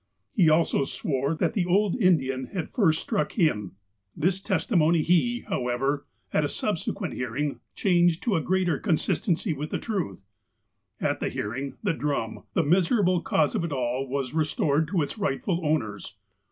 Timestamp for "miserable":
12.63-13.21